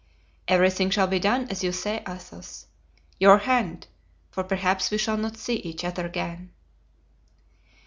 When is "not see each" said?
5.17-5.83